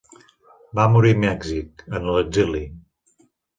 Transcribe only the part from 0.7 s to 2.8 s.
Va morir a Mèxic, en l'exili.